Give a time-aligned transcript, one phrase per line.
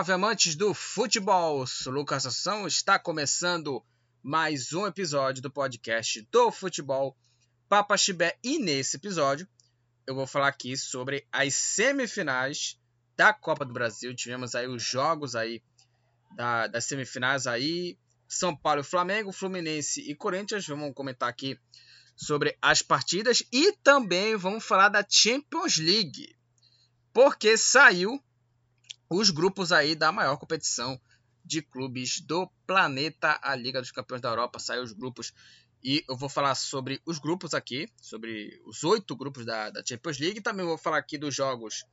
[0.00, 1.66] Salve amantes do futebol!
[1.66, 3.84] Sou Lucas Assunção, está começando
[4.22, 7.14] mais um episódio do podcast do futebol
[7.68, 9.46] Papa Chibé e nesse episódio
[10.06, 12.80] eu vou falar aqui sobre as semifinais
[13.14, 14.16] da Copa do Brasil.
[14.16, 15.62] Tivemos aí os jogos aí
[16.34, 20.66] da, das semifinais aí, São Paulo Flamengo, Fluminense e Corinthians.
[20.66, 21.60] Vamos comentar aqui
[22.16, 26.34] sobre as partidas e também vamos falar da Champions League,
[27.12, 28.18] porque saiu
[29.10, 30.98] os grupos aí da maior competição
[31.44, 34.60] de clubes do planeta, a Liga dos Campeões da Europa.
[34.60, 35.32] Saiu os grupos
[35.82, 40.20] e eu vou falar sobre os grupos aqui, sobre os oito grupos da, da Champions
[40.20, 40.40] League.
[40.40, 41.84] Também vou falar aqui dos jogos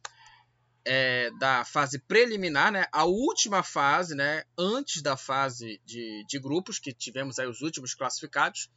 [0.85, 2.85] é, da fase preliminar, né?
[2.91, 4.43] A última fase, né?
[4.55, 8.69] Antes da fase de, de grupos, que tivemos aí os últimos classificados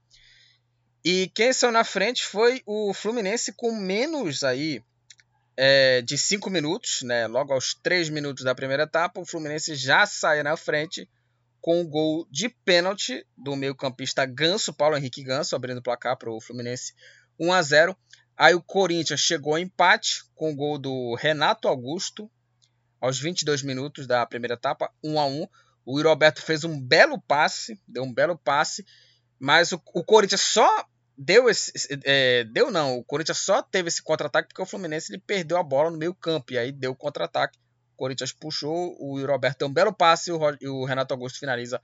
[1.05, 4.83] E quem saiu na frente foi o Fluminense com menos aí
[5.57, 7.27] é, de 5 minutos, né?
[7.27, 11.09] Logo aos 3 minutos da primeira etapa, o Fluminense já sai na frente
[11.61, 16.31] com o gol de pênalti do meio-campista Ganso, Paulo Henrique Ganso, abrindo o placar para
[16.31, 16.93] o Fluminense
[17.39, 17.97] 1 a 0.
[18.37, 22.31] Aí o Corinthians chegou ao empate com o gol do Renato Augusto
[23.01, 25.49] aos 22 minutos da primeira etapa, 1 a 1.
[25.87, 28.85] O Roberto fez um belo passe, deu um belo passe,
[29.39, 31.73] mas o, o Corinthians só deu esse,
[32.05, 35.63] é, deu não, o Corinthians só teve esse contra-ataque porque o Fluminense ele perdeu a
[35.63, 37.59] bola no meio-campo e aí deu o contra-ataque
[37.95, 41.81] o Corinthians puxou, o Roberto deu um belo passe e o Renato Augusto finaliza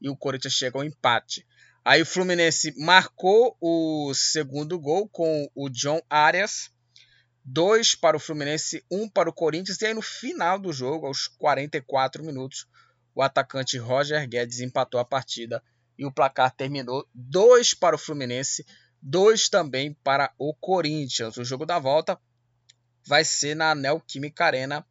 [0.00, 1.46] e o Corinthians chega ao empate.
[1.82, 6.70] Aí o Fluminense marcou o segundo gol com o John Arias.
[7.42, 9.80] Dois para o Fluminense, um para o Corinthians.
[9.80, 12.66] E aí no final do jogo, aos 44 minutos,
[13.14, 15.62] o atacante Roger Guedes empatou a partida
[15.98, 18.66] e o placar terminou dois para o Fluminense,
[19.00, 21.36] dois também para o Corinthians.
[21.36, 22.18] O jogo da volta
[23.06, 24.86] vai ser na Neoquímica Arena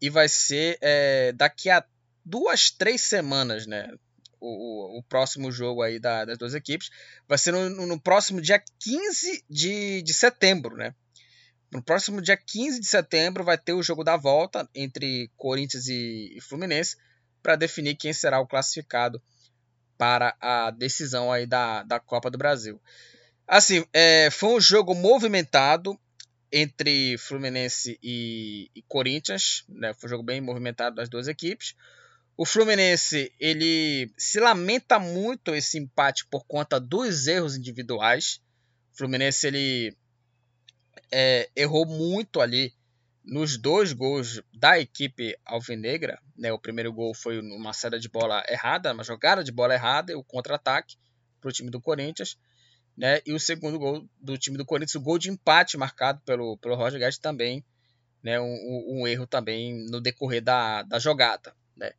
[0.00, 1.84] e vai ser é, daqui a
[2.24, 3.92] duas, três semanas, né?
[4.40, 6.90] O, o, o próximo jogo aí da, das duas equipes
[7.28, 10.92] vai ser no, no, próximo dia 15 de, de setembro, né?
[11.70, 16.38] No próximo dia 15 de setembro vai ter o jogo da volta entre Corinthians e
[16.42, 16.96] Fluminense
[17.42, 19.22] para definir quem será o classificado
[20.02, 22.82] para a decisão aí da, da Copa do Brasil.
[23.46, 25.96] Assim, é, foi um jogo movimentado
[26.50, 29.94] entre Fluminense e, e Corinthians, né?
[29.94, 31.76] Foi um jogo bem movimentado das duas equipes.
[32.36, 38.40] O Fluminense ele se lamenta muito esse empate por conta dos erros individuais.
[38.92, 39.96] O Fluminense ele
[41.12, 42.74] é, errou muito ali
[43.24, 46.20] nos dois gols da equipe alvinegra.
[46.36, 46.52] Né?
[46.52, 50.24] O primeiro gol foi uma saída de bola errada, uma jogada de bola errada, o
[50.24, 50.96] contra-ataque
[51.40, 52.36] para o time do Corinthians
[52.96, 53.20] né?
[53.24, 56.74] E o segundo gol do time do Corinthians, o gol de empate marcado pelo, pelo
[56.74, 57.64] Roger Guedes também,
[58.22, 58.40] né?
[58.40, 61.92] Um, um, erro também no decorrer da, da jogada, né?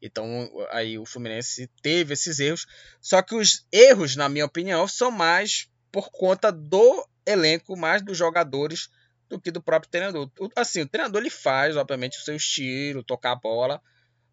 [0.00, 2.66] Então aí o Fluminense teve esses erros,
[3.00, 8.16] só que os erros, na minha opinião, são mais por conta do elenco, mais dos
[8.16, 8.88] jogadores
[9.28, 10.30] do que do próprio treinador.
[10.56, 13.82] Assim, o treinador ele faz, obviamente, o seu estilo, tocar a bola,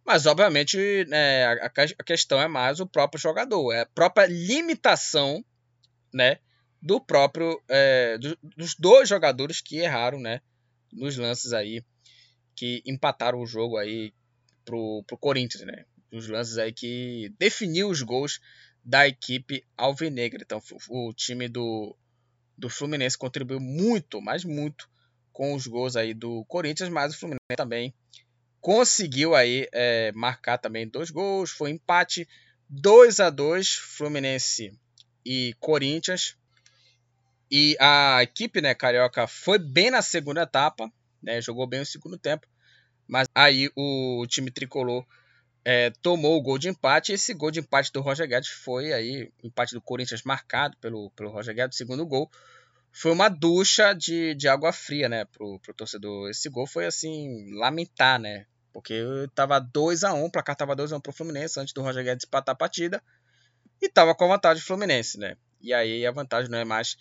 [0.05, 5.43] mas obviamente né, a, a questão é mais o próprio jogador, é a própria limitação,
[6.13, 6.39] né,
[6.81, 10.41] do próprio é, do, dos dois jogadores que erraram, né,
[10.93, 11.83] nos lances aí
[12.55, 14.13] que empataram o jogo aí
[14.63, 15.85] pro, pro Corinthians, né?
[16.11, 18.39] Os lances aí que definiu os gols
[18.83, 20.41] da equipe alvinegra.
[20.41, 21.95] Então o time do,
[22.57, 24.89] do Fluminense contribuiu muito, mas muito
[25.31, 27.93] com os gols aí do Corinthians, mas o Fluminense também
[28.61, 32.27] conseguiu aí é, marcar também dois gols, foi empate
[32.69, 34.73] 2 a 2 Fluminense
[35.25, 36.35] e Corinthians.
[37.51, 40.91] E a equipe, né, carioca, foi bem na segunda etapa,
[41.21, 42.47] né, jogou bem o segundo tempo,
[43.07, 45.05] mas aí o time tricolor
[45.65, 47.11] é, tomou o gol de empate.
[47.11, 51.31] Esse gol de empate do Roger Guedes foi aí, empate do Corinthians marcado pelo, pelo
[51.31, 52.29] Roger Guedes, segundo gol.
[52.91, 56.29] Foi uma ducha de, de água fria, né, pro, pro torcedor.
[56.29, 58.45] Esse gol foi assim, lamentar, né?
[58.71, 59.03] Porque
[59.33, 62.03] tava 2 a 1 o placar tava 2 a 1 pro Fluminense antes do Roger
[62.03, 63.03] Guedes empatar a partida.
[63.81, 65.35] E tava com a vantagem do Fluminense, né?
[65.59, 66.95] E aí a vantagem não é mais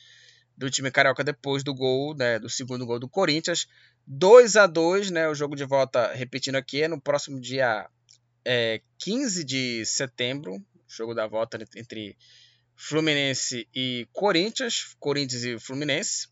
[0.57, 3.67] do time carioca depois do gol, né, do segundo gol do Corinthians.
[4.07, 7.89] 2 a 2 né, o jogo de volta, repetindo aqui, é no próximo dia
[8.45, 12.17] é, 15 de setembro, jogo da volta entre
[12.77, 16.29] Fluminense e Corinthians, Corinthians e Fluminense.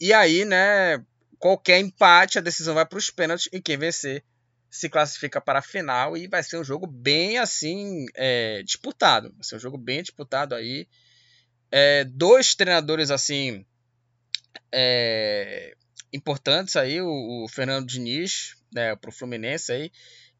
[0.00, 1.04] E aí, né,
[1.38, 4.24] qualquer empate, a decisão vai para os pênaltis e quem vencer
[4.70, 9.32] se classifica para a final e vai ser um jogo bem assim é, disputado.
[9.32, 10.86] Vai ser um jogo bem disputado aí
[11.70, 13.64] é, dois treinadores assim
[14.72, 15.74] é,
[16.12, 19.92] importantes aí, o, o, Fernando Diniz, né, pro Fluminense aí,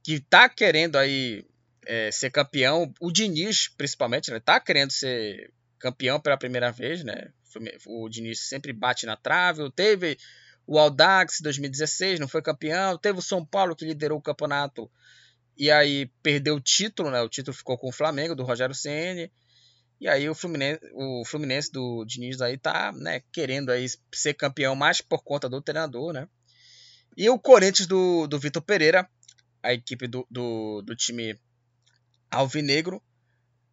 [0.08, 1.44] que tá querendo aí
[1.84, 7.31] é, ser campeão, o Diniz principalmente, né, tá querendo ser campeão pela primeira vez, né,
[7.84, 10.16] o Diniz sempre bate na trave, teve
[10.66, 14.90] o Aldax 2016, não foi campeão, teve o São Paulo que liderou o campeonato
[15.58, 19.31] e aí perdeu o título, né, o título ficou com o Flamengo, do Rogério Ceni
[20.00, 23.84] e aí o Fluminense, o Fluminense do Diniz aí tá, né, querendo aí
[24.14, 26.26] ser campeão mais por conta do treinador, né?
[27.14, 29.08] E o Corinthians do, do Vitor Pereira,
[29.62, 31.38] a equipe do, do, do time
[32.31, 33.02] alvinegro,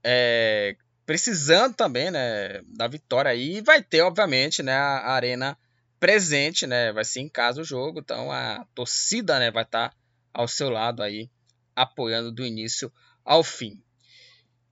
[0.04, 5.58] é, precisando também, né, da vitória aí, vai ter, obviamente, né, a arena
[6.00, 9.96] presente, né, vai ser em casa o jogo, então a torcida, né, vai estar tá
[10.34, 11.30] ao seu lado aí,
[11.76, 12.92] apoiando do início
[13.24, 13.82] ao fim.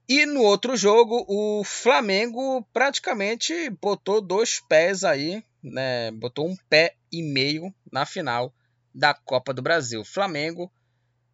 [0.06, 6.10] E no outro jogo, o Flamengo praticamente botou dois pés aí, né?
[6.10, 8.54] Botou um pé e meio na final
[8.94, 10.04] da Copa do Brasil.
[10.04, 10.70] Flamengo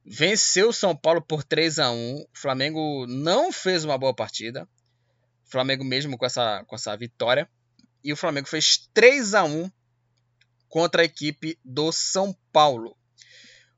[0.05, 2.17] venceu o São Paulo por 3 a 1.
[2.17, 4.69] O Flamengo não fez uma boa partida.
[5.47, 7.49] O Flamengo mesmo com essa, com essa vitória.
[8.02, 9.70] E o Flamengo fez 3 a 1
[10.69, 12.97] contra a equipe do São Paulo.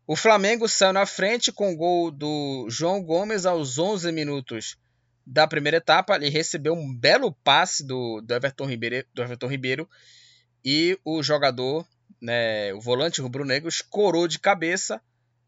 [0.07, 4.77] O Flamengo saiu na frente com o gol do João Gomes aos 11 minutos
[5.27, 9.89] da primeira etapa, ele recebeu um belo passe do, do, Everton, Ribeiro, do Everton Ribeiro
[10.65, 11.87] e o jogador,
[12.21, 15.01] né, o volante rubro-negro, escorou de cabeça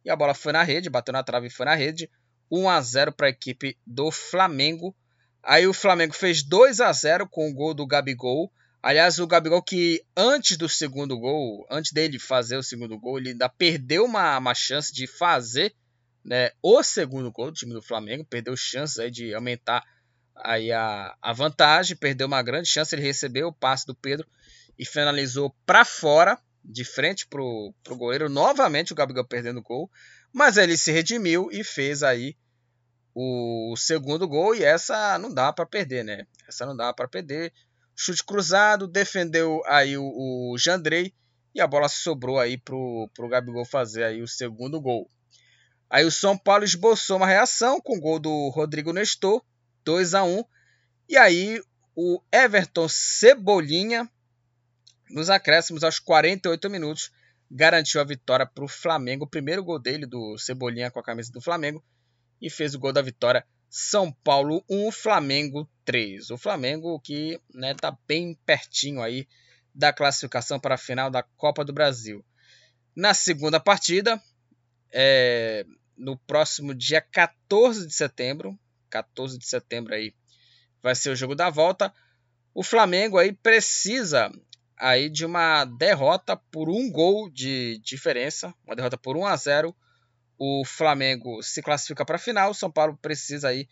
[0.05, 2.11] e a bola foi na rede, bateu na trave e foi na rede.
[2.51, 4.95] 1 a 0 para a equipe do Flamengo.
[5.43, 8.53] Aí o Flamengo fez 2 a 0 com o gol do Gabigol.
[8.83, 13.31] Aliás, o Gabigol que antes do segundo gol, antes dele fazer o segundo gol, ele
[13.31, 15.75] ainda perdeu uma, uma chance de fazer
[16.25, 19.83] né, o segundo gol do time do Flamengo, perdeu chances aí de aumentar
[20.37, 24.27] aí a, a vantagem, perdeu uma grande chance, ele recebeu o passe do Pedro
[24.79, 29.91] e finalizou para fora, de frente pro, pro goleiro, novamente o Gabigol perdendo o gol,
[30.33, 32.37] mas ele se redimiu e fez aí
[33.15, 36.27] o segundo gol e essa não dá para perder, né?
[36.49, 37.53] Essa não dá para perder.
[37.95, 41.15] Chute cruzado, defendeu aí o, o Jandrei
[41.55, 45.09] e a bola sobrou aí pro, pro Gabigol fazer aí o segundo gol.
[45.89, 49.45] Aí o São Paulo esboçou uma reação com o gol do Rodrigo Nestor,
[49.85, 50.43] 2 a 1
[51.09, 51.63] E aí
[51.95, 54.11] o Everton Cebolinha,
[55.11, 57.11] nos acréscimos aos 48 minutos,
[57.51, 59.25] garantiu a vitória para o Flamengo.
[59.25, 61.85] O primeiro gol dele, do Cebolinha com a camisa do Flamengo,
[62.41, 63.47] e fez o gol da vitória.
[63.69, 66.31] São Paulo 1, Flamengo 3.
[66.31, 69.27] O Flamengo que está né, tá bem pertinho aí
[69.75, 72.25] da classificação para a final da Copa do Brasil.
[72.95, 74.23] Na segunda partida,
[74.93, 78.59] é, no próximo dia 14 de setembro.
[78.89, 80.15] 14 de setembro aí
[80.81, 81.93] vai ser o jogo da volta.
[82.55, 84.31] O Flamengo aí precisa
[84.79, 89.77] aí de uma derrota por um gol de diferença, uma derrota por 1 a 0
[90.39, 92.53] o Flamengo se classifica para a final.
[92.55, 93.69] São Paulo precisa aí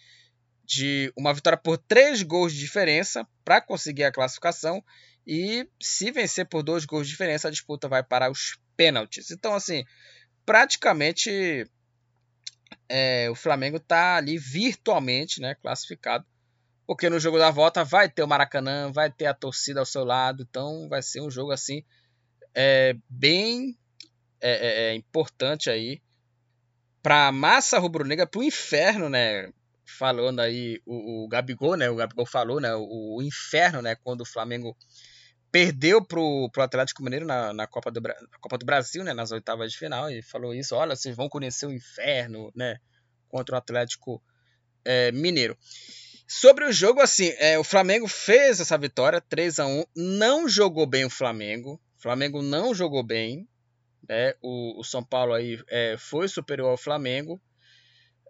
[0.65, 4.83] de uma vitória por três gols de diferença para conseguir a classificação.
[5.27, 9.31] E se vencer por dois gols de diferença, a disputa vai para os pênaltis.
[9.31, 9.85] Então, assim,
[10.45, 11.67] praticamente
[12.89, 16.25] é, o Flamengo está ali virtualmente né, classificado.
[16.95, 20.05] Porque no jogo da volta vai ter o Maracanã, vai ter a torcida ao seu
[20.05, 20.47] lado.
[20.49, 21.83] Então vai ser um jogo assim
[22.55, 23.79] é, bem
[24.41, 26.03] é, é, é importante aí
[27.03, 29.51] para a massa rubro-negra, para o inferno, né?
[29.87, 31.89] Falando aí o, o, Gabigol, né?
[31.89, 32.75] O Gabigol falou, né?
[32.75, 33.97] O, o inferno, né?
[33.97, 34.77] Quando o Flamengo
[35.51, 39.15] perdeu pro, pro Atlético Mineiro na, na, Copa do, na Copa do Brasil, né?
[39.15, 40.77] Nas oitavas de final e falou isso.
[40.77, 42.77] Olha, vocês vão conhecer o inferno, né?
[43.29, 44.23] Contra o Atlético
[44.85, 45.57] é, Mineiro.
[46.35, 50.87] Sobre o jogo, assim, é, o Flamengo fez essa vitória 3 a 1 Não jogou
[50.87, 51.79] bem o Flamengo.
[51.99, 53.47] O Flamengo não jogou bem.
[54.09, 54.33] Né?
[54.41, 57.39] O, o São Paulo aí é, foi superior ao Flamengo.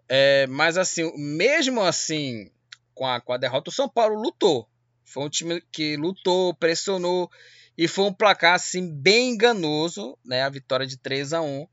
[0.09, 2.51] É, mas assim, mesmo assim,
[2.93, 4.67] com a, com a derrota, o São Paulo lutou.
[5.05, 7.31] Foi um time que lutou, pressionou
[7.77, 10.41] e foi um placar assim bem enganoso, né?
[10.41, 11.65] A vitória de 3 a 1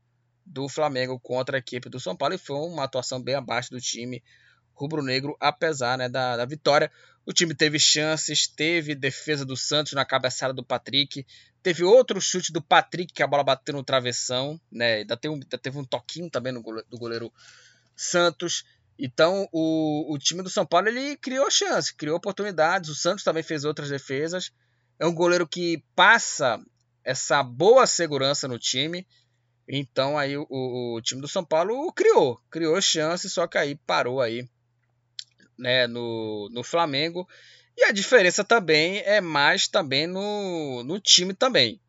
[0.45, 3.81] do Flamengo contra a equipe do São Paulo e foi uma atuação bem abaixo do
[3.81, 4.23] time
[4.73, 6.91] rubro-negro, apesar né, da, da vitória.
[7.25, 11.25] O time teve chances, teve defesa do Santos na cabeçada do Patrick,
[11.61, 14.95] teve outro chute do Patrick que a bola bateu no travessão, né?
[14.95, 17.31] Ainda teve um, ainda teve um toquinho também no goleiro, do goleiro
[17.95, 18.63] Santos.
[18.97, 22.89] Então o, o time do São Paulo ele criou chance, criou oportunidades.
[22.89, 24.51] O Santos também fez outras defesas.
[24.99, 26.59] É um goleiro que passa
[27.03, 29.07] essa boa segurança no time.
[29.67, 34.19] Então aí o, o, time do São Paulo criou, criou chance, só que aí parou
[34.19, 34.47] aí
[35.61, 37.27] né, no, no Flamengo.
[37.77, 41.79] E a diferença também é mais também no, no time também.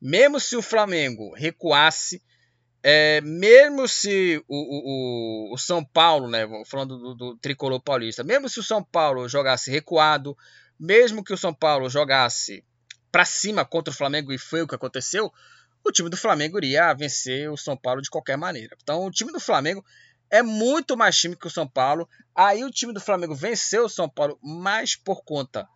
[0.00, 2.22] Mesmo se o Flamengo recuasse,
[2.82, 8.48] é, mesmo se o, o, o, São Paulo, né, falando do, do, tricolor paulista, mesmo
[8.48, 10.36] se o São Paulo jogasse recuado,
[10.78, 12.64] mesmo que o São Paulo jogasse
[13.10, 15.32] para cima contra o Flamengo e foi o que aconteceu,
[15.84, 18.76] o time do Flamengo iria vencer o São Paulo de qualquer maneira.
[18.82, 19.84] Então, o time do Flamengo
[20.30, 22.08] é muito mais time que o São Paulo.
[22.34, 25.68] Aí o time do Flamengo venceu o São Paulo mais por conta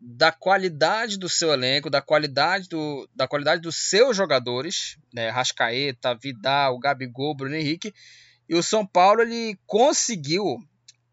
[0.00, 5.30] da qualidade do seu elenco, da qualidade, do, da qualidade dos seus jogadores, né?
[5.30, 7.94] Rascaeta, Vidal, Gabigol, Bruno Henrique.
[8.48, 10.58] E o São Paulo ele conseguiu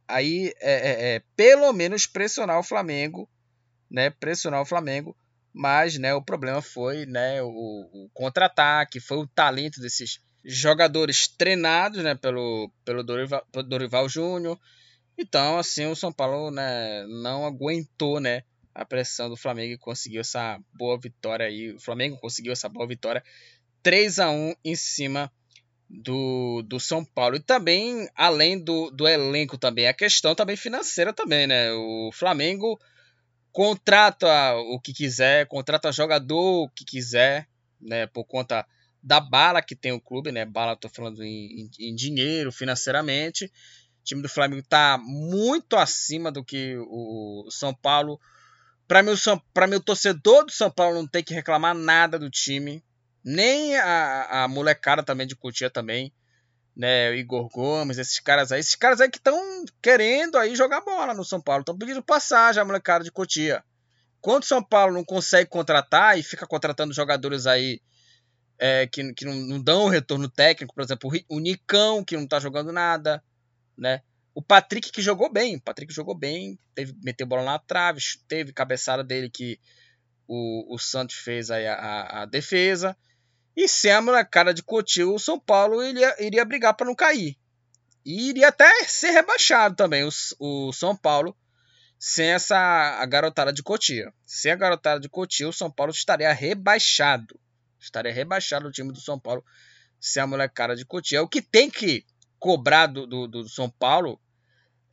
[0.07, 3.29] aí é, é, é, pelo menos pressionar o Flamengo,
[3.89, 4.09] né?
[4.09, 5.15] Pressionar o Flamengo,
[5.53, 12.03] mas né, o problema foi né, o, o contra-ataque, foi o talento desses jogadores treinados
[12.03, 14.59] né, pelo, pelo Dorival, Dorival Júnior.
[15.17, 18.43] Então, assim, o São Paulo né, não aguentou né,
[18.73, 21.73] a pressão do Flamengo e conseguiu essa boa vitória aí.
[21.73, 23.23] O Flamengo conseguiu essa boa vitória
[23.83, 25.31] 3 a 1 em cima
[25.89, 27.35] do, do São Paulo.
[27.35, 31.71] E também, além do, do elenco também, a questão também financeira também, né?
[31.73, 32.79] O Flamengo
[33.51, 37.47] contrata o que quiser, contrata jogador o que quiser,
[37.79, 38.07] né?
[38.07, 38.65] Por conta
[39.03, 40.45] da bala que tem o clube, né?
[40.45, 43.45] Bala, tô falando em, em, em dinheiro, financeiramente.
[43.45, 48.19] O time do Flamengo está muito acima do que o São Paulo.
[48.87, 49.11] Para mim,
[49.69, 52.83] mim, o torcedor do São Paulo não tem que reclamar nada do time.
[53.23, 56.13] Nem a, a molecada também de Cotia também.
[56.75, 58.59] Né, o Igor Gomes, esses caras aí.
[58.59, 61.61] Esses caras aí que estão querendo aí jogar bola no São Paulo.
[61.61, 63.63] Estão pedindo passagem a molecada de Cotia.
[64.19, 67.81] Quando o São Paulo não consegue contratar e fica contratando jogadores aí
[68.61, 72.39] é, que, que não, não, dão retorno técnico, por exemplo, o Nicão, que não tá
[72.39, 73.23] jogando nada,
[73.75, 74.03] né?
[74.35, 78.53] O Patrick, que jogou bem, o Patrick jogou bem, teve, meteu bola na trave, teve
[78.53, 79.59] cabeçada dele que
[80.27, 82.95] o, o Santos fez aí a, a, a defesa.
[83.57, 87.35] E sem a cara de Coutinho, o São Paulo iria, iria brigar para não cair.
[88.05, 91.35] E iria até ser rebaixado também, o, o São Paulo,
[91.99, 94.13] sem essa a garotada de Cotia.
[94.23, 97.39] Sem a garotada de Cotia, o São Paulo estaria rebaixado
[97.81, 99.43] estaria rebaixado o time do São Paulo
[99.99, 101.21] se a molecada de Cotia.
[101.21, 102.05] O que tem que
[102.39, 104.19] cobrar do, do, do São Paulo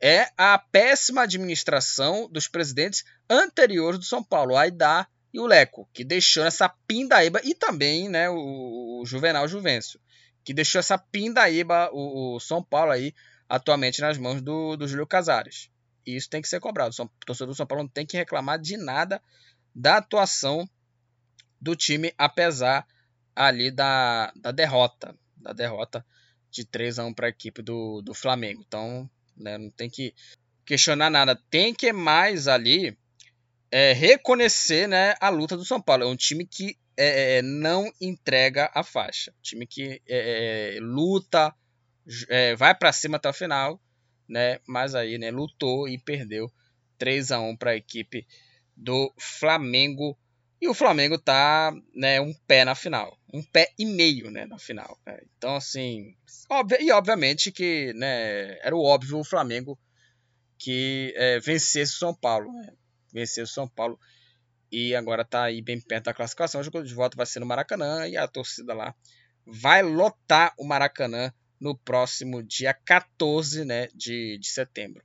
[0.01, 6.03] é a péssima administração dos presidentes anteriores do São Paulo, Aidá e o Leco, que
[6.03, 9.99] deixou essa pindaíba, e também né, o, o Juvenal Juvencio,
[10.43, 13.13] que deixou essa pindaíba, o, o, São Paulo aí,
[13.47, 15.69] atualmente nas mãos do, do Júlio Casares.
[16.05, 16.95] Isso tem que ser cobrado.
[16.97, 19.21] O torcedor do São Paulo não tem que reclamar de nada
[19.75, 20.67] da atuação
[21.61, 22.85] do time, apesar
[23.35, 26.05] ali da, da derrota, da derrota
[26.51, 28.63] de 3 a 1 para a equipe do, do Flamengo.
[28.65, 30.13] Então, né, não tem que
[30.65, 31.39] questionar nada.
[31.49, 32.97] Tem que mais ali
[33.71, 36.03] é, reconhecer né, a luta do São Paulo.
[36.03, 39.31] É um time que é, é não entrega a faixa.
[39.31, 41.53] Um time que é, é, luta,
[42.27, 43.81] é, vai para cima até o final,
[44.27, 44.59] né?
[44.67, 46.51] Mas aí, né, lutou e perdeu
[46.97, 48.27] 3 a 1 para a equipe
[48.75, 50.17] do Flamengo.
[50.61, 54.57] E o Flamengo tá, né, um pé na final, um pé e meio, né, na
[54.57, 54.99] final.
[55.05, 55.19] Né?
[55.37, 56.15] Então, assim,
[56.49, 59.79] óbvio, e obviamente que, né, era o óbvio o Flamengo
[60.57, 62.73] que é, vencesse o São Paulo, né?
[63.13, 63.97] vencesse o São Paulo
[64.71, 66.61] e agora tá aí bem perto da classificação.
[66.61, 68.93] O jogo de volta vai ser no Maracanã e a torcida lá
[69.45, 75.03] vai lotar o Maracanã no próximo dia 14 né, de, de setembro.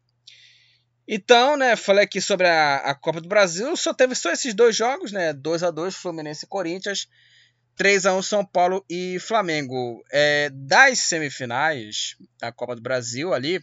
[1.06, 4.74] Então, né, falei aqui sobre a, a Copa do Brasil, só teve só esses dois
[4.74, 7.06] jogos, né, 2 a 2 Fluminense e Corinthians,
[7.76, 10.02] 3 a 1 São Paulo e Flamengo.
[10.10, 13.62] É, das semifinais da Copa do Brasil ali,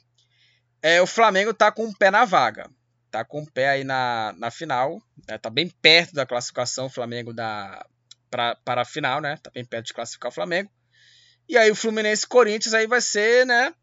[0.83, 2.69] é, o Flamengo tá com um pé na vaga,
[3.09, 6.89] tá com um pé aí na, na final, né, tá bem perto da classificação o
[6.89, 7.83] Flamengo da,
[8.29, 10.69] pra, para a final, né, tá bem perto de classificar o Flamengo.
[11.49, 13.73] E aí o Fluminense e Corinthians aí vai ser, né,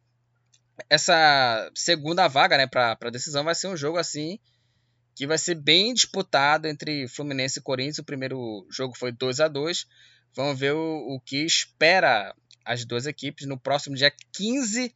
[0.88, 4.38] essa segunda vaga, né, para decisão vai ser um jogo assim
[5.14, 7.98] que vai ser bem disputado entre Fluminense e Corinthians.
[7.98, 9.86] O primeiro jogo foi 2 a 2
[10.34, 14.94] Vamos ver o, o que espera as duas equipes no próximo dia 15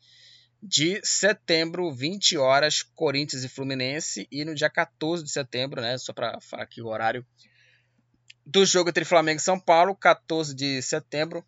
[0.62, 4.28] de setembro, 20 horas, Corinthians e Fluminense.
[4.30, 7.26] E no dia 14 de setembro, né, só para falar aqui o horário
[8.46, 11.44] do jogo entre Flamengo e São Paulo, 14 de setembro,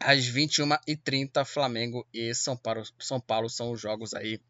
[0.00, 4.40] às 21h30, Flamengo e São Paulo, São Paulo são os jogos aí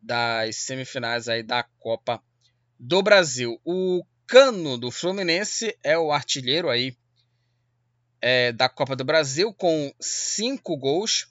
[0.00, 2.22] das semifinais aí da Copa
[2.78, 3.60] do Brasil.
[3.64, 6.96] O Cano do Fluminense é o artilheiro aí
[8.20, 11.28] é, da Copa do Brasil com cinco gols.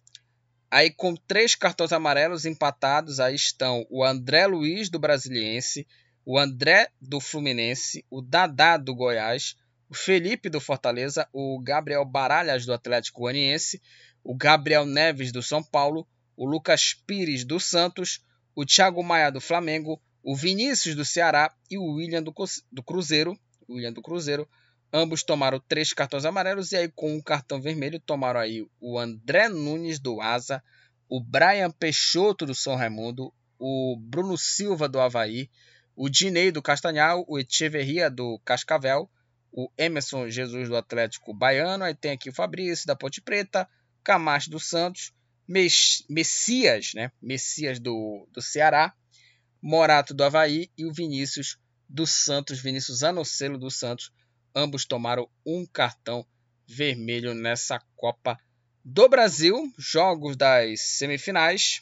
[0.72, 5.88] Aí com três cartões amarelos empatados aí estão o André Luiz do Brasiliense,
[6.26, 9.56] o André do Fluminense, o Dadá do Goiás,
[9.90, 13.82] o Felipe do Fortaleza, o Gabriel Baralhas do Atlético Goianiense,
[14.24, 18.20] o Gabriel Neves do São Paulo, o Lucas Pires do Santos,
[18.56, 22.34] o Thiago Maia do Flamengo, o Vinícius do Ceará e o William do,
[22.72, 23.38] do Cruzeiro.
[23.70, 24.48] William do Cruzeiro.
[24.92, 29.50] Ambos tomaram três cartões amarelos e aí com um cartão vermelho tomaram aí o André
[29.50, 30.64] Nunes do Asa,
[31.10, 35.50] o Brian Peixoto do São Raimundo, o Bruno Silva do Havaí,
[35.96, 39.10] o Dinei do Castanhal, o Echeverria do Cascavel,
[39.58, 43.66] o Emerson Jesus do Atlético Baiano, aí tem aqui o Fabrício da Ponte Preta,
[44.04, 45.14] Camacho do Santos,
[45.48, 47.10] Messias, né?
[47.22, 48.94] Messias do, do Ceará,
[49.62, 54.12] Morato do Havaí e o Vinícius do Santos, Vinícius Anocelo do Santos.
[54.54, 56.26] Ambos tomaram um cartão
[56.68, 58.38] vermelho nessa Copa
[58.84, 59.72] do Brasil.
[59.78, 61.82] Jogos das semifinais.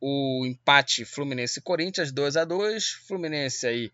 [0.00, 3.90] O empate Fluminense e Corinthians 2 a 2 Fluminense aí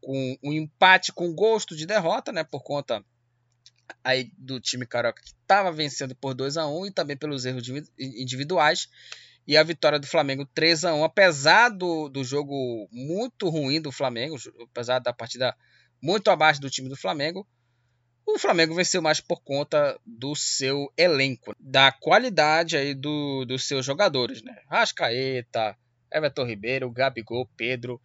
[0.00, 3.04] com um empate com gosto de derrota, né, por conta
[4.04, 7.68] aí do time carioca que estava vencendo por 2 a 1 e também pelos erros
[7.98, 8.88] individuais.
[9.46, 13.90] E a vitória do Flamengo 3 a 1 apesar do, do jogo muito ruim do
[13.90, 15.56] Flamengo, apesar da partida
[16.00, 17.46] muito abaixo do time do Flamengo,
[18.26, 23.84] o Flamengo venceu mais por conta do seu elenco, da qualidade aí do, dos seus
[23.84, 24.56] jogadores, né?
[24.68, 25.76] Rascaeta,
[26.12, 28.00] Everton Ribeiro, Gabigol, Pedro,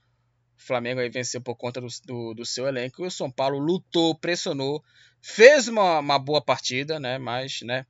[0.57, 3.03] o Flamengo aí venceu por conta do, do, do, seu elenco.
[3.03, 4.83] E o São Paulo lutou, pressionou,
[5.21, 7.17] fez uma, uma boa partida, né?
[7.17, 7.85] Mas, né?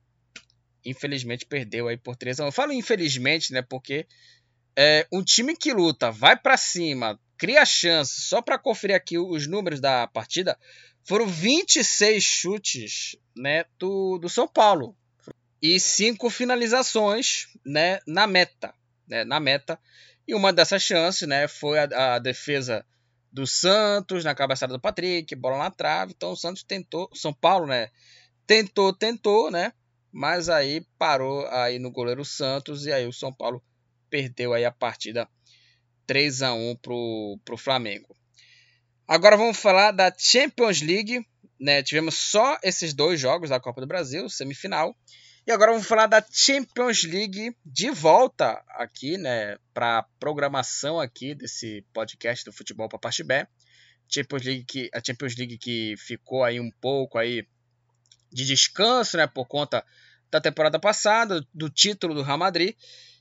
[0.84, 2.46] Infelizmente perdeu aí por 3 a 1.
[2.46, 3.62] Eu falo infelizmente, né?
[3.62, 4.06] Porque
[4.76, 9.46] é, um time que luta, vai para cima, cria chance, só para conferir aqui os
[9.46, 10.58] números da partida,
[11.04, 13.64] foram 26 chutes, né?
[13.78, 14.96] Do, do São Paulo.
[15.62, 18.00] E cinco finalizações, né?
[18.06, 18.74] Na meta.
[19.08, 19.78] Né, na meta.
[20.26, 22.84] E uma dessas chances, né, foi a, a defesa
[23.30, 26.12] do Santos na cabeçada do Patrick, bola na trave.
[26.16, 27.90] Então o Santos tentou, São Paulo, né,
[28.46, 29.72] tentou, tentou, né,
[30.10, 33.62] mas aí parou aí no goleiro Santos e aí o São Paulo
[34.08, 35.28] perdeu aí a partida
[36.06, 38.16] 3 a 1 pro pro Flamengo.
[39.06, 41.24] Agora vamos falar da Champions League,
[41.60, 41.82] né?
[41.82, 44.96] Tivemos só esses dois jogos da Copa do Brasil, semifinal.
[45.46, 51.84] E agora vamos falar da Champions League de volta aqui, né, para programação aqui desse
[51.92, 53.46] podcast do Futebol B.
[54.08, 57.46] Champions League que a Champions League que ficou aí um pouco aí
[58.32, 59.86] de descanso, né, por conta
[60.32, 62.74] da temporada passada, do título do Real Madrid.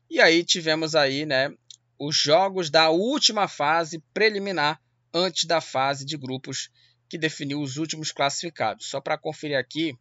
[0.10, 1.54] E aí tivemos aí, né,
[2.00, 4.82] os jogos da última fase preliminar
[5.14, 6.72] antes da fase de grupos
[7.08, 8.88] que definiu os últimos classificados.
[8.88, 9.96] Só para conferir aqui,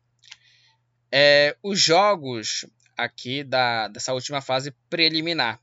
[1.17, 5.61] é, os jogos aqui da, dessa última fase preliminar.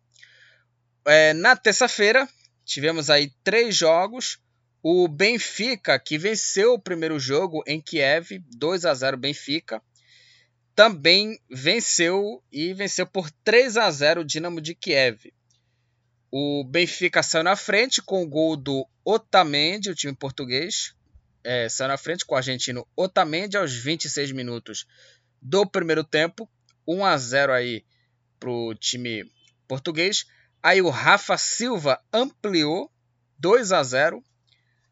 [1.05, 2.25] É, na terça-feira,
[2.63, 4.39] tivemos aí três jogos.
[4.81, 9.81] O Benfica, que venceu o primeiro jogo em Kiev, 2 a 0 Benfica.
[10.73, 15.33] também venceu e venceu por 3 a 0 o Dinamo de Kiev.
[16.31, 20.95] O Benfica saiu na frente com o gol do Otamendi, o time português.
[21.43, 24.85] É, saiu na frente com o argentino Otamendi aos 26 minutos
[25.41, 26.49] do primeiro tempo.
[26.87, 27.85] 1 a 0 aí
[28.39, 29.31] para o time
[29.67, 30.25] português.
[30.61, 32.91] Aí o Rafa Silva ampliou
[33.39, 34.23] 2 a 0.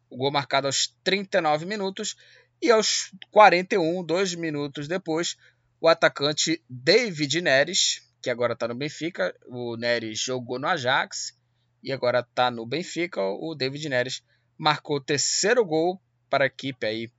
[0.08, 2.16] O gol marcado aos 39 minutos.
[2.62, 5.34] E aos 41, dois minutos depois,
[5.80, 11.34] o atacante David Neres, que agora está no Benfica, o Neres jogou no Ajax
[11.82, 14.22] e agora está no Benfica, o David Neres
[14.58, 17.10] marcou o terceiro gol para a equipe aí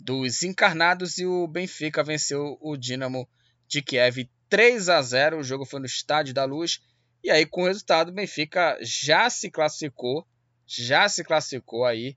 [0.00, 3.28] dos encarnados e o Benfica venceu o Dinamo
[3.68, 5.38] de Kiev 3 a 0.
[5.38, 6.80] O jogo foi no Estádio da Luz
[7.22, 10.26] e aí com o resultado o Benfica já se classificou,
[10.66, 12.16] já se classificou aí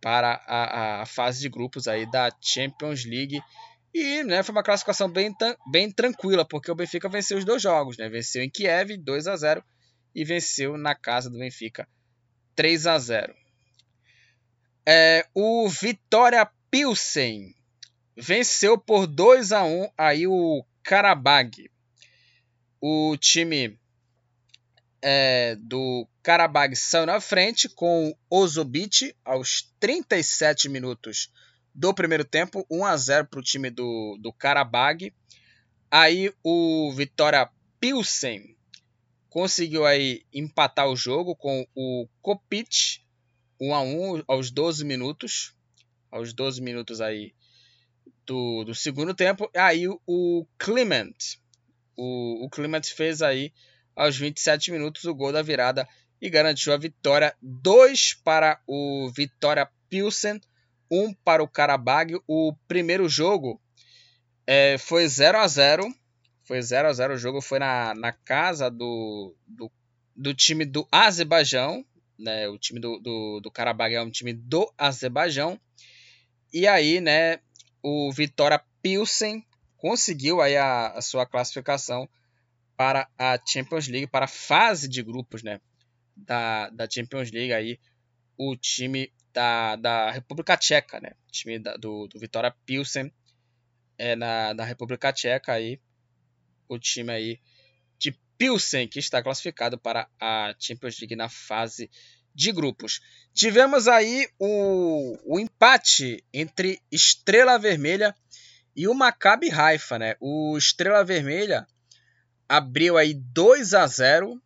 [0.00, 3.40] para a, a fase de grupos aí da Champions League.
[3.94, 5.34] E né, foi uma classificação bem,
[5.70, 7.98] bem tranquila, porque o Benfica venceu os dois jogos.
[7.98, 8.08] Né?
[8.08, 9.62] Venceu em Kiev 2 a 0
[10.14, 11.88] e venceu na casa do Benfica
[12.54, 13.34] 3 a 0
[14.86, 17.54] é, O Vitória Pilsen
[18.16, 21.70] venceu por 2 a 1 aí o Karabag.
[22.80, 23.78] O time
[25.02, 31.30] é, do Karabag saiu na frente com o Ozobic aos 37 minutos
[31.74, 35.12] do primeiro tempo, 1 a 0 para o time do, do Karabag.
[35.90, 38.56] Aí o Vitória Pilsen
[39.28, 43.06] conseguiu aí empatar o jogo com o Kopit
[43.60, 45.54] 1 a 1 aos 12 minutos.
[46.12, 47.34] Aos 12 minutos aí
[48.24, 49.50] do, do segundo tempo.
[49.56, 51.16] Aí o Clement,
[51.96, 53.52] o, o Clement fez aí
[53.94, 55.88] aos 27 minutos o gol da virada
[56.20, 57.34] e garantiu a vitória.
[57.42, 60.40] 2 para o Vitória Pilsen,
[60.90, 62.20] 1 um para o Karabag.
[62.26, 63.60] O primeiro jogo
[64.46, 65.92] é, foi 0 a 0
[66.44, 69.70] Foi 0 a 0 O jogo foi na, na casa do, do,
[70.14, 71.84] do time do Azerbaijão.
[72.18, 72.48] Né?
[72.48, 75.60] O time do, do, do Karabag é um time do Azerbaijão.
[76.52, 77.40] E aí, né,
[77.82, 79.44] o Vitória Pilsen
[79.76, 82.08] conseguiu aí a, a sua classificação
[82.76, 85.60] para a Champions League, para a fase de grupos né,
[86.16, 87.52] da, da Champions League.
[87.52, 87.80] Aí,
[88.36, 93.12] o time da, da República Tcheca, né, o time da, do, do Vitória Pilsen
[93.96, 95.54] é na, na República Tcheca.
[95.54, 95.80] Aí,
[96.68, 97.40] o time aí
[97.98, 101.90] de Pilsen que está classificado para a Champions League na fase
[102.34, 103.00] de grupos.
[103.34, 108.14] Tivemos aí o, o empate entre Estrela Vermelha
[108.74, 110.16] e o Maccabi Haifa, né?
[110.20, 111.66] O Estrela Vermelha
[112.48, 114.40] abriu aí 2 a 0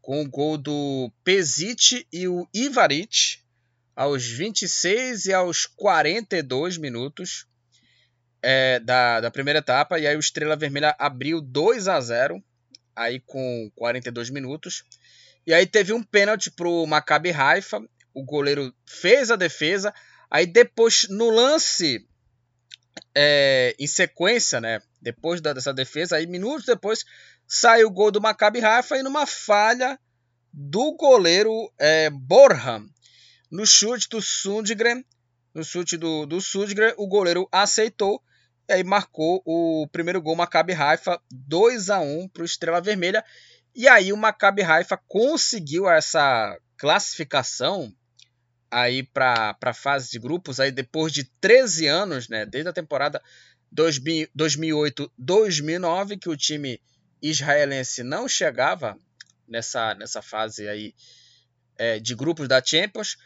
[0.00, 3.44] com o gol do Pesic e o Ivarit
[3.94, 7.46] aos 26 e aos 42 minutos
[8.42, 9.98] é, da, da primeira etapa.
[9.98, 12.42] E aí o Estrela Vermelha abriu 2 a 0
[12.96, 14.84] aí com 42 minutos.
[15.46, 17.82] E aí teve um pênalti pro Maccabi Haifa.
[18.12, 19.92] O goleiro fez a defesa.
[20.30, 22.06] Aí depois, no lance,
[23.14, 24.80] é, em sequência, né?
[25.00, 27.04] Depois dessa defesa, aí minutos depois,
[27.46, 29.98] sai o gol do Maccabi Haifa e numa falha
[30.52, 32.86] do goleiro é, Borham.
[33.50, 35.04] No chute do Sundgren,
[35.52, 38.22] no chute do, do Sundgren, o goleiro aceitou
[38.68, 43.24] e aí marcou o primeiro gol Maccabi Haifa 2 a 1 para o Estrela Vermelha.
[43.74, 47.94] E aí o Maccabi Haifa conseguiu essa classificação
[48.70, 53.22] aí para a fase de grupos aí depois de 13 anos, né, desde a temporada
[53.74, 56.80] 2008-2009 que o time
[57.22, 58.98] israelense não chegava
[59.46, 60.94] nessa, nessa fase aí
[61.76, 63.18] é, de grupos da Champions.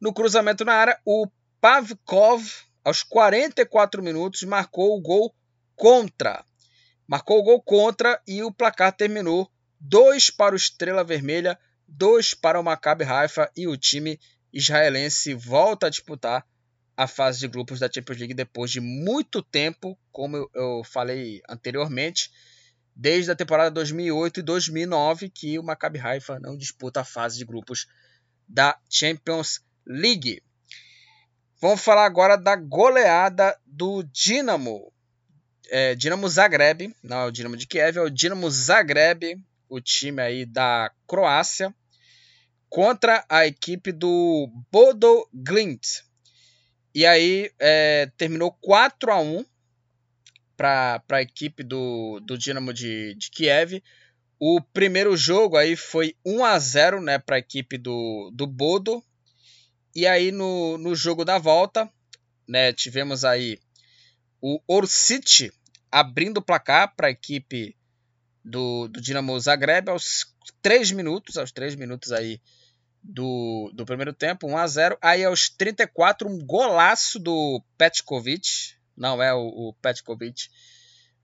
[0.00, 1.26] No cruzamento na área, o
[1.60, 2.44] Pavkov,
[2.84, 5.34] aos 44 minutos, marcou o gol
[5.74, 6.44] contra.
[7.06, 12.60] Marcou o gol contra e o placar terminou 2 para o Estrela Vermelha, 2 para
[12.60, 14.18] o Maccabi Haifa e o time
[14.52, 16.46] israelense volta a disputar
[16.96, 21.40] a fase de grupos da Champions League depois de muito tempo, como eu, eu falei
[21.48, 22.30] anteriormente
[22.98, 27.44] desde a temporada 2008 e 2009 que o Maccabi Haifa não disputa a fase de
[27.44, 27.86] grupos
[28.48, 30.42] da Champions League.
[31.60, 34.92] Vamos falar agora da goleada do Dinamo.
[35.70, 40.22] É, Dinamo Zagreb, não é o Dinamo de Kiev, é o Dinamo Zagreb, o time
[40.22, 41.74] aí da Croácia,
[42.68, 46.02] contra a equipe do Bodo Glint.
[46.94, 49.44] E aí é, terminou 4 a 1
[50.56, 53.82] para a equipe do, do Dinamo de, de Kiev.
[54.40, 59.02] O primeiro jogo aí foi 1 a 0 né, para a equipe do, do Bodo.
[59.94, 61.90] E aí no, no jogo da volta,
[62.46, 63.58] né, tivemos aí
[64.40, 65.52] o Orsic
[65.90, 67.76] abrindo o placar para a equipe
[68.48, 70.26] do, do Dinamo Zagreb aos
[70.62, 72.40] 3 minutos, aos 3 minutos aí
[73.02, 78.74] do, do primeiro tempo, 1 a 0 Aí aos 34, um golaço do Petkovic.
[78.96, 80.48] Não é o, o Petkovic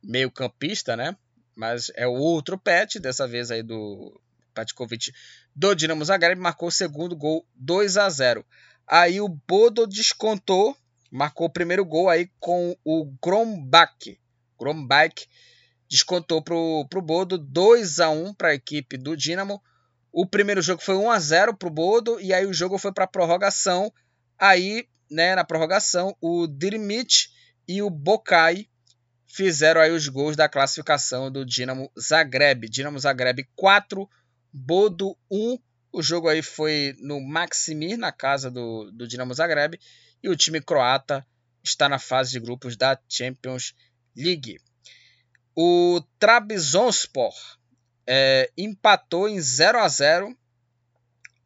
[0.02, 1.16] meio campista, né?
[1.56, 4.20] Mas é o outro Pet, dessa vez aí do
[4.54, 5.12] Petkovic
[5.54, 8.44] do Dinamo Zagreb, marcou o segundo gol 2 a 0
[8.86, 10.76] Aí o Bodo descontou,
[11.10, 14.20] marcou o primeiro gol aí com o Grombach.
[14.58, 15.26] Grombach
[15.88, 19.62] descontou para o Bodo 2 a 1 para a equipe do Dinamo.
[20.12, 22.92] O primeiro jogo foi 1 a 0 para o Bodo e aí o jogo foi
[22.92, 23.92] para prorrogação.
[24.38, 27.30] Aí, né, na prorrogação, o Dirmit
[27.66, 28.68] e o Bokai
[29.26, 32.68] fizeram aí os gols da classificação do Dinamo Zagreb.
[32.68, 34.08] Dinamo Zagreb 4,
[34.52, 35.58] Bodo 1.
[35.92, 39.78] O jogo aí foi no Maximir, na casa do, do Dinamo Zagreb.
[40.22, 41.26] E o time croata
[41.62, 43.74] está na fase de grupos da Champions
[44.16, 44.60] League.
[45.54, 47.32] O Trabzonspor
[48.06, 50.36] é, empatou em 0 a 0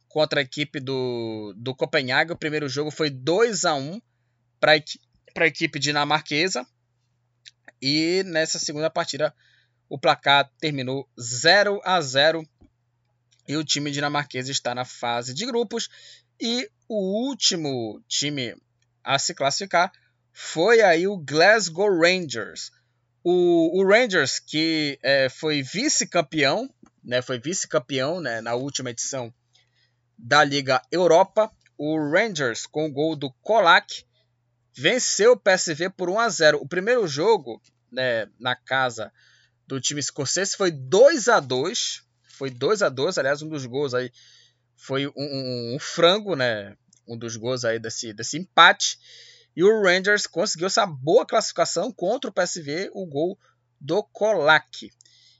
[0.07, 2.31] contra a equipe do, do Copenhague.
[2.31, 4.01] O primeiro jogo foi 2 a 1
[4.59, 6.65] para a equipe dinamarquesa.
[7.81, 9.33] E nessa segunda partida
[9.87, 12.47] o placar terminou 0 a 0
[13.47, 15.89] e o time dinamarquês está na fase de grupos.
[16.39, 18.55] E o último time
[19.03, 19.91] a se classificar
[20.31, 22.71] foi aí o Glasgow Rangers.
[23.23, 26.69] O, o Rangers, que é, foi vice-campeão,
[27.03, 29.33] né, foi vice-campeão né, na última edição
[30.17, 34.05] da Liga Europa, o Rangers, com o gol do Kolak,
[34.75, 36.61] venceu o PSV por 1 a 0.
[36.61, 39.11] O primeiro jogo né, na casa
[39.65, 43.93] do time escocês foi 2 a 2 Foi 2 a 2 aliás, um dos gols
[43.93, 44.11] aí
[44.79, 46.75] foi um, um, um frango, né?
[47.05, 48.97] Um dos gols aí desse, desse empate.
[49.55, 53.37] E o Rangers conseguiu essa boa classificação contra o PSV, o gol
[53.79, 54.91] do Kolak.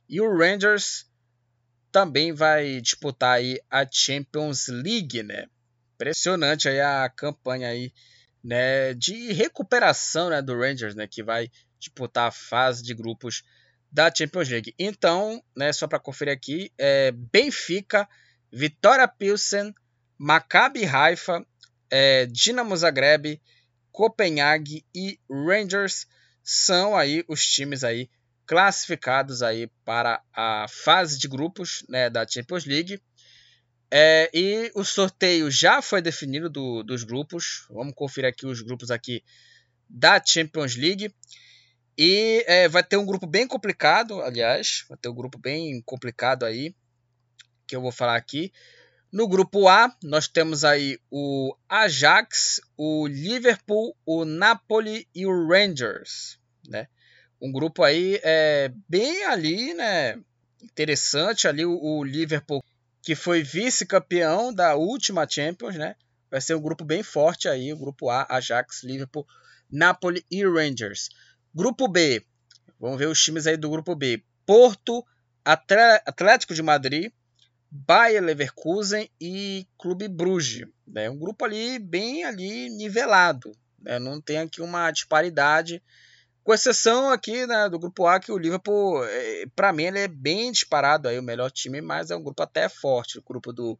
[0.07, 1.05] E o Rangers
[1.91, 5.45] também vai disputar aí a Champions League, né?
[5.95, 7.91] Impressionante aí a campanha aí,
[8.43, 13.43] né, de recuperação, né, do Rangers, né, que vai disputar a fase de grupos
[13.91, 14.73] da Champions League.
[14.79, 18.07] Então, né, só para conferir aqui, é Benfica,
[18.51, 19.73] Vitória Pilsen,
[20.17, 21.45] Maccabi Haifa,
[21.89, 23.41] é, Dinamo Zagreb,
[23.99, 26.07] Copenhague e Rangers
[26.41, 28.09] são aí os times aí
[28.45, 33.01] classificados aí para a fase de grupos né, da Champions League.
[33.91, 37.67] É, e o sorteio já foi definido do, dos grupos.
[37.69, 39.21] Vamos conferir aqui os grupos aqui
[39.89, 41.13] da Champions League.
[41.97, 46.45] E é, vai ter um grupo bem complicado, aliás, vai ter um grupo bem complicado
[46.45, 46.73] aí
[47.67, 48.53] que eu vou falar aqui.
[49.11, 56.37] No grupo A, nós temos aí o Ajax, o Liverpool, o Napoli e o Rangers,
[56.67, 56.87] né?
[57.41, 60.19] Um grupo aí é bem ali, né?
[60.61, 62.63] Interessante ali o, o Liverpool
[63.01, 65.95] que foi vice-campeão da última Champions, né?
[66.29, 69.25] Vai ser um grupo bem forte aí, o grupo A, Ajax, Liverpool,
[69.71, 71.09] Napoli e Rangers.
[71.51, 72.23] Grupo B,
[72.79, 74.23] vamos ver os times aí do grupo B.
[74.45, 75.03] Porto,
[75.43, 77.11] Atlético de Madrid,
[77.71, 80.67] Bayer Leverkusen e Clube Bruges.
[80.87, 81.09] Né?
[81.09, 83.51] um grupo ali bem ali nivelado.
[83.79, 83.99] Né?
[83.99, 85.81] Não tem aqui uma disparidade.
[86.43, 90.07] Com exceção aqui né, do grupo A, que o Liverpool, é, para mim, ele é
[90.07, 93.77] bem disparado aí, o melhor time, mas é um grupo até forte, o grupo do,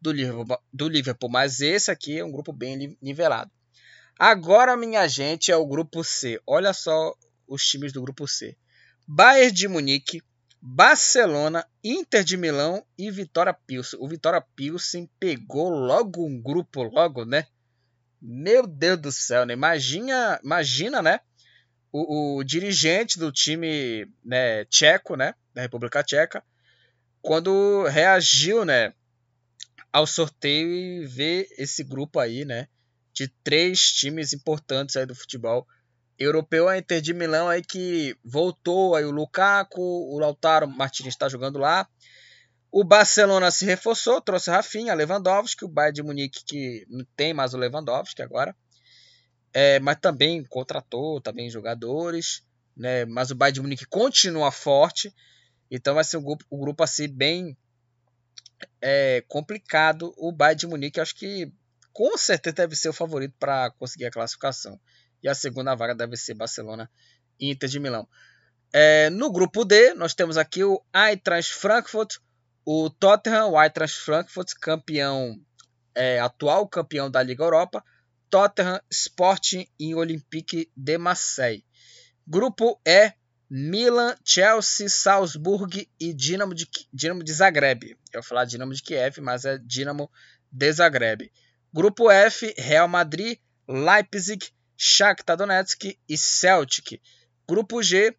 [0.00, 1.30] do, Liverpool, do Liverpool.
[1.30, 3.50] Mas esse aqui é um grupo bem nivelado.
[4.18, 6.38] Agora, minha gente, é o grupo C.
[6.46, 7.14] Olha só
[7.48, 8.54] os times do grupo C.
[9.08, 10.22] Bayern de Munique,
[10.62, 13.98] Barcelona, Inter de Milão e Vitória Pilsen.
[14.00, 17.46] O Vitória Pilsen pegou logo um grupo, logo, né?
[18.20, 19.54] Meu Deus do céu, né?
[19.54, 21.20] Imagina, imagina né?
[21.90, 25.34] O, o dirigente do time né, tcheco, né?
[25.54, 26.44] Da República Tcheca,
[27.22, 28.92] quando reagiu, né?
[29.90, 32.68] Ao sorteio e ver esse grupo aí, né?
[33.14, 35.66] De três times importantes aí do futebol
[36.20, 41.30] europeu a Inter de Milão aí que voltou aí o Lukaku, o Lautaro Martins está
[41.30, 41.88] jogando lá.
[42.70, 47.54] O Barcelona se reforçou, trouxe Rafinha, Lewandowski, o Bayern de Munique que não tem mais
[47.54, 48.54] o Lewandowski agora.
[49.52, 52.44] É, mas também contratou também jogadores,
[52.76, 53.06] né?
[53.06, 55.12] Mas o Bayern de Munique continua forte,
[55.70, 57.56] então vai ser um grupo, um grupo assim bem
[58.80, 60.14] é, complicado.
[60.18, 61.50] O Bayern de Munique acho que
[61.92, 64.78] com certeza deve ser o favorito para conseguir a classificação
[65.22, 66.90] e a segunda vaga deve ser Barcelona
[67.38, 68.08] e Inter de Milão.
[68.72, 72.18] É, no grupo D, nós temos aqui o Eintracht Frankfurt,
[72.64, 75.40] o Tottenham, o Eintracht Frankfurt, campeão
[75.94, 77.84] é, atual campeão da Liga Europa,
[78.28, 81.64] Tottenham, Sporting e Olympique de Marseille.
[82.26, 83.12] Grupo E,
[83.50, 87.96] Milan, Chelsea, Salzburg e Dinamo de, Dinamo de Zagreb.
[88.12, 90.08] Eu ia falar Dinamo de Kiev, mas é Dinamo
[90.52, 91.32] de Zagreb.
[91.72, 97.02] Grupo F, Real Madrid, Leipzig, Shakhtar Donetsk e Celtic.
[97.46, 98.16] Grupo G,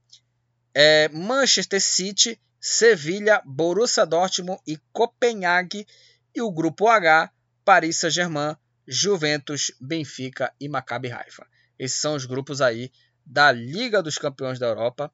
[0.75, 5.87] é Manchester City, Sevilha, Borussia Dortmund e Copenhague.
[6.35, 7.31] E o grupo H,
[7.65, 8.55] Paris Saint-Germain,
[8.87, 11.47] Juventus, Benfica e Maccabi Haifa.
[11.79, 12.91] Esses são os grupos aí
[13.25, 15.11] da Liga dos Campeões da Europa.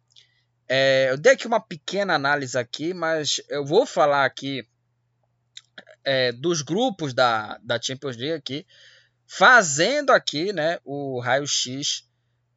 [0.68, 4.68] É, eu dei aqui uma pequena análise aqui, mas eu vou falar aqui
[6.04, 8.68] é, dos grupos da, da Champions League aqui,
[9.28, 12.08] fazendo aqui né, o raio-x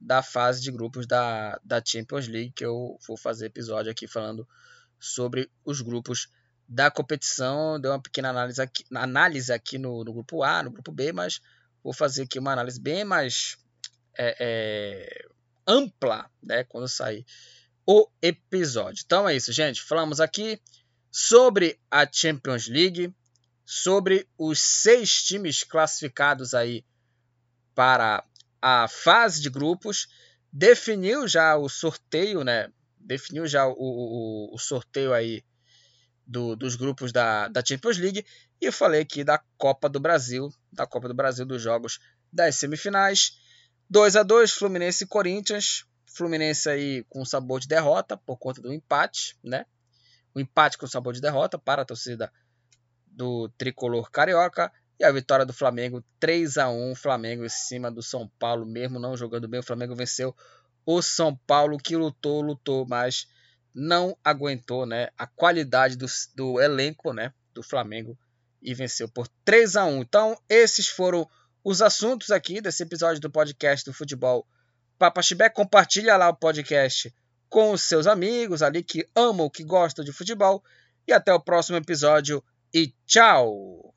[0.00, 4.48] da fase de grupos da, da Champions League, que eu vou fazer episódio aqui falando
[4.98, 6.28] sobre os grupos
[6.66, 7.78] da competição.
[7.78, 11.40] Deu uma pequena análise aqui, análise aqui no, no grupo A, no grupo B, mas
[11.82, 13.58] vou fazer aqui uma análise bem mais
[14.16, 15.28] é, é,
[15.66, 17.26] ampla né, quando sair
[17.84, 19.02] o episódio.
[19.04, 19.82] Então é isso, gente.
[19.82, 20.60] Falamos aqui
[21.10, 23.12] sobre a Champions League,
[23.72, 26.84] sobre os seis times classificados aí
[27.72, 28.24] para
[28.60, 30.08] a fase de grupos,
[30.52, 32.72] definiu já o sorteio, né?
[32.98, 35.44] Definiu já o, o, o sorteio aí
[36.26, 38.26] do, dos grupos da, da Champions League
[38.60, 42.00] e eu falei aqui da Copa do Brasil, da Copa do Brasil dos jogos
[42.32, 43.38] das semifinais.
[43.88, 45.84] 2 a 2 Fluminense e Corinthians.
[46.06, 49.64] Fluminense aí com sabor de derrota por conta do empate, né?
[50.34, 52.32] O empate com sabor de derrota para a torcida
[53.20, 58.02] do tricolor carioca e a vitória do Flamengo 3 a 1 Flamengo em cima do
[58.02, 60.34] São Paulo, mesmo não jogando bem, o Flamengo venceu
[60.86, 63.28] o São Paulo que lutou, lutou, mas
[63.74, 68.18] não aguentou, né, a qualidade do, do elenco, né, do Flamengo
[68.62, 70.00] e venceu por 3 a 1.
[70.00, 71.28] Então, esses foram
[71.62, 74.46] os assuntos aqui desse episódio do podcast do Futebol
[74.98, 75.50] Papa Chibé.
[75.50, 77.14] Compartilha lá o podcast
[77.50, 80.64] com os seus amigos ali que amam, que gostam de futebol.
[81.06, 82.42] E até o próximo episódio
[82.74, 83.94] e tchau!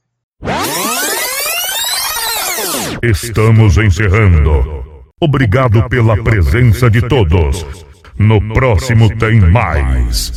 [3.01, 4.83] Estamos encerrando.
[5.21, 7.65] Obrigado pela presença de todos.
[8.17, 10.31] No próximo tem mais.